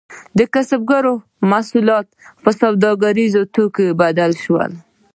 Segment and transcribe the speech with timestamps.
[0.37, 1.13] د کسبګرو
[1.51, 2.07] محصولات
[2.43, 4.71] په سوداګریزو توکو بدل شول.